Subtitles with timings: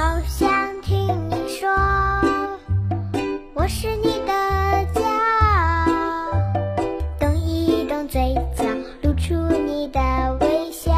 [0.00, 1.68] 好想听你说，
[3.52, 4.32] 我是你的
[4.94, 6.26] 家。
[7.20, 8.64] 动一动嘴角，
[9.02, 10.00] 露出你的
[10.40, 10.90] 微笑。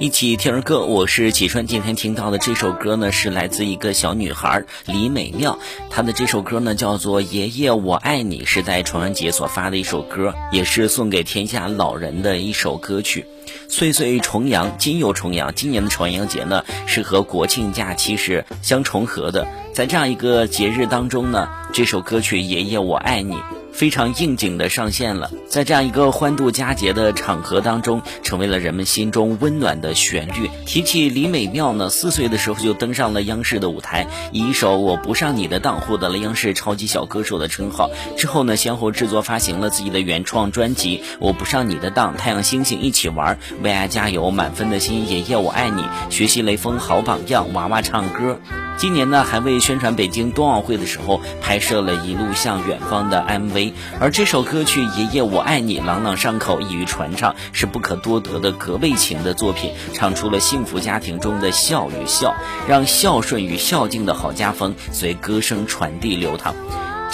[0.00, 1.64] 一起听儿歌，我是启川。
[1.64, 5.60] 今天听到的这首歌呢，是来自一个小女孩李美妙，
[5.90, 13.26] 她的这首歌呢叫做《爷爷我爱你》，是在重阳节所发的一首歌，也是送给天下老人的一首歌曲。
[13.68, 15.54] 岁岁重阳，今又重阳。
[15.54, 19.46] 今年的重阳节呢，是和国庆假期是相重合的。
[19.72, 23.34] 在这样一个节日当中呢，这首歌曲《爷爷我爱你》。
[23.74, 30.48] 非常应景的上线了，在这样一个欢度佳节的场合当中，成为了人们心中温暖的旋律。
[30.64, 37.90] 提起李美妙呢，四岁的时候就登上了央视的舞台，以一首《我不上你的当》获得了央视超级小歌手的称号。
[38.16, 43.34] 之后呢，先后制作发行了自己的原创专辑《我不上你的当》《太阳星星一起玩》
[43.64, 48.38] 《为爱加油》《满分的心》《爷爷我爱你》《学习雷锋好榜样》《娃娃唱歌》。
[48.76, 62.34] 今年呢，还为宣传北京冬奥会的时候拍摄了一路向远方的 MV，而这首歌曲《爷爷我爱你》朗朗上口，易于传唱，是不可多得的隔辈情的作品，唱出了幸福家庭中的孝与孝，
[62.68, 66.54] 让孝顺与孝敬的好家风随歌声传递流淌。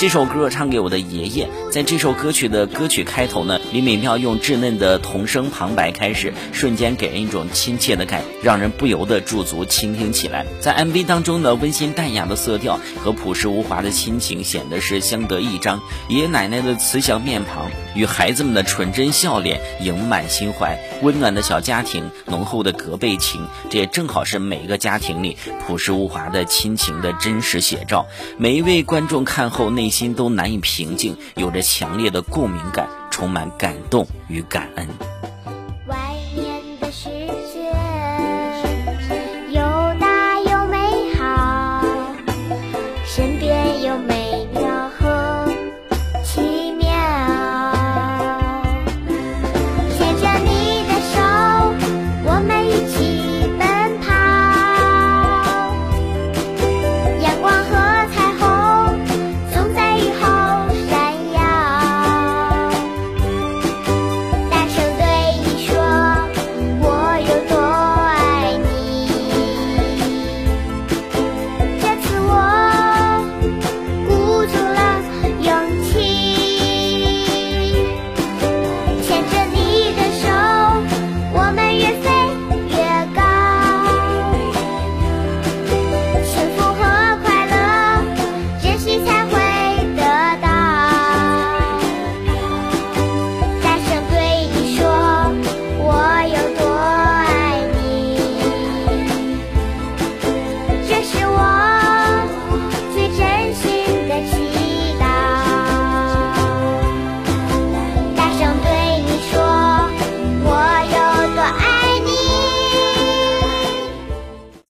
[0.01, 10.47] 这首歌唱给我的爷爷，在这首歌曲的歌曲开头呢，李美妙用稚嫩的童声旁白开始，瞬间给人一种亲切的感，让人不由得驻足倾听起来。
[10.59, 15.79] 在 MV 当中呢，温馨淡雅的色调和朴实无华的亲情显得是相得益彰。
[16.09, 28.07] 爷爷奶奶的慈祥面庞与孩子们的纯真笑脸盈满心怀，温暖的小家庭，浓厚的隔辈情，这也正好是每个家庭里朴实无华的亲情的真实写照。
[28.39, 34.89] 每一位观众看后内心都难以平静，有着强烈的共鸣感，充满感动与感恩。